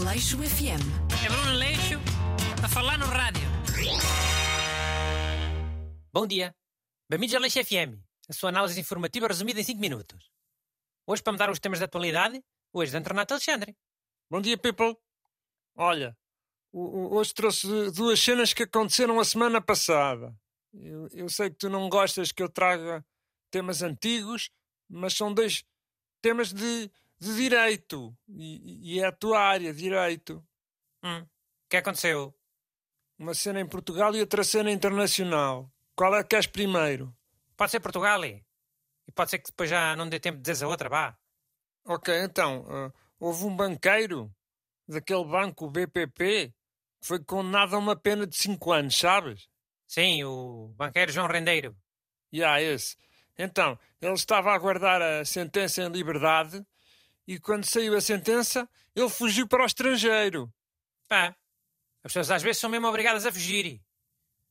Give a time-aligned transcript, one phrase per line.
[0.00, 0.80] Aleixo FM.
[1.22, 2.00] É Bruno Leixo
[2.64, 3.42] a falar no rádio.
[6.10, 6.56] Bom dia.
[7.06, 10.30] Bem-vindos ao Leixo FM, a sua análise informativa resumida em 5 minutos.
[11.06, 12.42] Hoje, para mudar os temas da atualidade,
[12.72, 13.76] hoje, de Renato Alexandre.
[14.30, 14.96] Bom dia, people.
[15.76, 16.16] Olha,
[16.72, 20.34] hoje trouxe duas cenas que aconteceram a semana passada.
[20.72, 23.04] Eu, eu sei que tu não gostas que eu traga
[23.50, 24.50] temas antigos,
[24.88, 25.62] mas são dois
[26.22, 28.16] temas de, de direito.
[28.28, 30.44] E, e é a tua área, direito.
[31.04, 31.28] Hum, o
[31.68, 32.34] que aconteceu?
[33.18, 35.70] Uma cena em Portugal e outra cena internacional.
[35.94, 37.14] Qual é que queres primeiro?
[37.56, 40.68] Pode ser Portugal, e pode ser que depois já não dê tempo de dizer a
[40.68, 41.18] outra, vá.
[41.84, 44.32] Ok, então, ah, houve um banqueiro
[44.88, 46.54] daquele banco, o BPP,
[47.00, 49.48] que foi condenado a uma pena de 5 anos, sabes?
[49.86, 51.76] Sim, o banqueiro João Rendeiro.
[52.32, 52.96] E há esse.
[53.36, 56.64] Então, ele estava a aguardar a sentença em liberdade
[57.26, 60.52] e quando saiu a sentença, ele fugiu para o estrangeiro.
[61.08, 61.36] Pá,
[62.02, 63.80] as pessoas às vezes são mesmo obrigadas a fugir.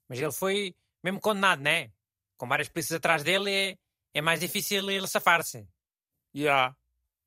[0.08, 1.92] Mas ele foi mesmo condenado, né?
[2.38, 3.78] Com várias polícias atrás dele, é,
[4.14, 5.68] é mais difícil ele safar-se.
[6.34, 6.76] E há.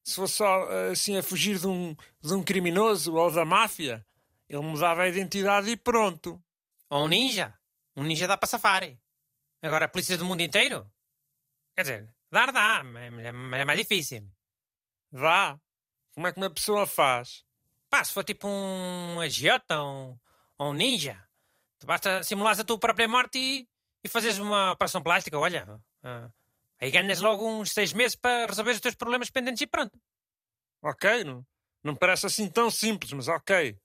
[0.04, 4.04] Se fosse só assim a fugir de um, de um criminoso ou da máfia,
[4.48, 6.42] ele mudava a identidade e pronto.
[6.90, 7.54] Ou um ninja.
[7.96, 8.82] Um ninja dá para safar.
[9.62, 10.90] Agora, a polícia do mundo inteiro?
[11.76, 14.28] Quer dizer, dar dá, mas é, mas é mais difícil.
[15.12, 15.60] Vá.
[16.14, 17.44] Como é que uma pessoa faz?
[17.90, 20.18] Pá, se for tipo um agiota ou
[20.58, 21.22] um, um ninja,
[21.78, 23.68] tu basta simulares a tua própria morte e,
[24.02, 25.66] e fazeres uma operação plástica, olha.
[26.02, 26.30] ah,
[26.80, 30.00] aí ganhas logo uns seis meses para resolver os teus problemas pendentes e pronto.
[30.82, 31.46] Ok, não,
[31.84, 33.78] não parece assim tão simples, mas ok.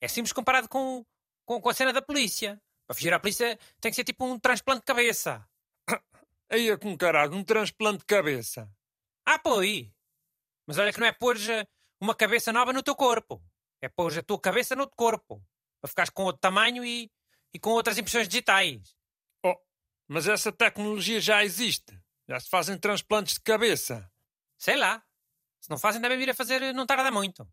[0.00, 1.04] É simples comparado com,
[1.46, 2.60] com, com a cena da polícia.
[2.86, 5.46] Para fugir à polícia tem que ser tipo um transplante de cabeça.
[6.50, 8.70] Aí é com caralho, um transplante de cabeça.
[9.24, 9.95] Ah, pois.
[10.66, 11.36] Mas olha que não é pôr
[12.00, 13.42] uma cabeça nova no teu corpo.
[13.80, 15.42] É pôr a tua cabeça no outro corpo.
[15.80, 17.10] Para ficares com outro tamanho e,
[17.54, 18.96] e com outras impressões digitais.
[19.44, 19.56] Oh,
[20.08, 21.98] mas essa tecnologia já existe.
[22.28, 24.10] Já se fazem transplantes de cabeça.
[24.58, 25.02] Sei lá.
[25.60, 27.48] Se não fazem, devem vir a fazer, não tarda muito.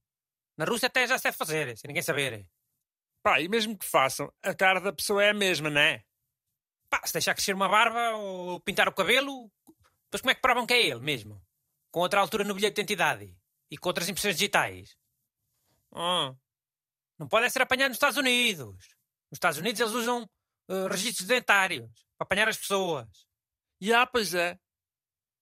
[0.57, 2.47] Na Rússia até já se deve fazer, sem ninguém saber.
[3.23, 6.03] Pá, e mesmo que façam, a cara da pessoa é a mesma, não é?
[6.89, 9.51] Pá, se deixar crescer uma barba ou pintar o cabelo,
[10.05, 11.42] depois como é que provam que é ele mesmo?
[11.93, 13.37] Com outra altura no bilhete de identidade
[13.69, 14.97] e com outras impressões digitais.
[15.93, 16.33] Ah,
[17.19, 18.75] Não pode é ser apanhado nos Estados Unidos.
[19.29, 20.27] Nos Estados Unidos eles usam
[20.69, 21.87] eh, registros dentários
[22.17, 23.07] para apanhar as pessoas.
[23.79, 24.57] e há, pois é.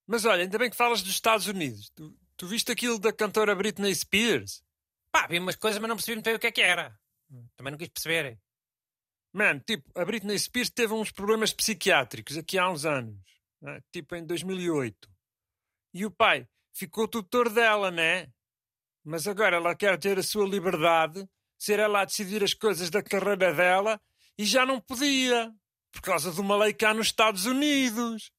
[0.06, 1.88] Mas olha, ainda bem que falas dos Estados Unidos.
[1.94, 4.62] Tu, tu viste aquilo da cantora Britney Spears?
[5.10, 6.94] Pá, vi umas coisas, mas não percebi muito bem o que é que era.
[7.56, 8.38] Também não quis perceber.
[9.32, 13.16] Man, tipo, a Britney Spears teve uns problemas psiquiátricos aqui há uns anos.
[13.62, 13.80] né?
[13.90, 15.10] Tipo em 2008.
[15.92, 18.32] E o pai ficou tutor dela, né?
[19.04, 23.02] Mas agora ela quer ter a sua liberdade, ser ela a decidir as coisas da
[23.02, 24.00] carreira dela
[24.38, 25.52] e já não podia.
[25.90, 28.32] Por causa de uma lei cá nos Estados Unidos.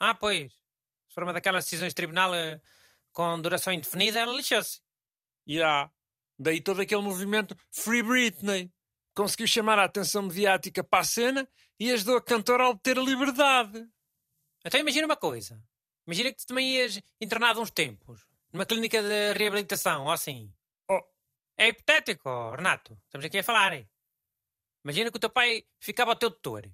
[0.00, 0.52] Ah, pois.
[0.52, 2.60] Se for uma daquelas decisões de tribunal eh,
[3.12, 4.80] com duração indefinida, ela lixou-se.
[5.46, 5.90] E há.
[6.38, 8.72] Daí todo aquele movimento Free Britney.
[9.14, 13.02] Conseguiu chamar a atenção mediática para a cena e ajudou a cantora a obter a
[13.02, 13.86] liberdade.
[14.64, 15.62] Então imagina uma coisa.
[16.10, 18.26] Imagina que tu também ias internado uns tempos.
[18.52, 20.52] Numa clínica de reabilitação, ou assim.
[20.90, 21.00] Oh.
[21.56, 22.98] É hipotético, oh, Renato.
[23.04, 23.74] Estamos aqui a falar.
[23.74, 23.88] hein?
[24.84, 26.68] Imagina que o teu pai ficava o teu tutor.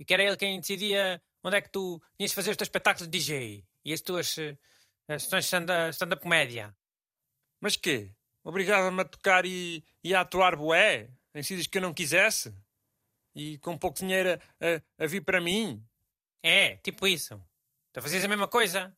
[0.00, 2.66] E que era ele quem decidia onde é que tu tinhas de fazer os teus
[2.66, 3.64] espetáculos de DJ.
[3.84, 4.58] E as tuas eh,
[5.06, 6.76] as sessões de stand- stand-up comédia.
[7.60, 8.10] Mas quê?
[8.42, 11.08] Obrigava-me a tocar e, e a atuar bué?
[11.32, 12.52] Em sítios que eu não quisesse?
[13.32, 15.86] E com pouco dinheiro a, a vir para mim?
[16.42, 17.40] É, tipo isso.
[17.96, 18.94] Tu fazias a mesma coisa.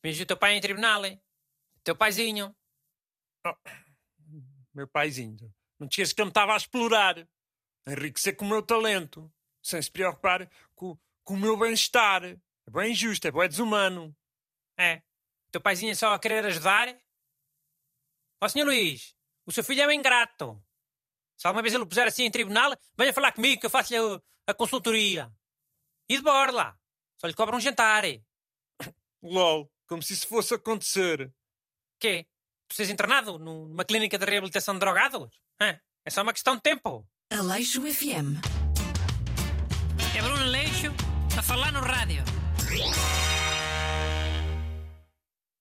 [0.00, 1.04] Finges o teu pai em tribunal.
[1.04, 1.20] hein?
[1.84, 2.56] Teu paizinho.
[4.72, 5.54] Meu paizinho.
[5.78, 7.28] Não esqueças que ele me estava a explorar.
[7.84, 9.30] A enriquecer com o meu talento.
[9.62, 12.24] Sem se preocupar com, com o meu bem-estar.
[12.24, 14.16] É bem injusto, é bem desumano.
[14.78, 15.02] É.
[15.50, 16.98] Teu paizinho é só a querer ajudar?
[18.40, 20.58] Ó, senhor Luís, o seu filho é um ingrato.
[21.36, 23.98] Se alguma vez ele o puser assim em tribunal, venha falar comigo que eu faço-lhe
[23.98, 25.30] a, a consultoria.
[26.08, 26.80] E de borla.
[27.18, 28.04] Só lhe cobra um jantar.
[29.22, 31.32] LOL, como se isso fosse acontecer.
[32.00, 32.26] Quê?
[32.68, 35.28] Tu seres internado nu- numa clínica de reabilitação de drogados?
[35.60, 35.78] Hã?
[36.04, 37.06] É só uma questão de tempo.
[37.32, 38.38] Aleixo FM.
[40.16, 40.88] É Bruno Leixo
[41.36, 42.22] a falar no rádio.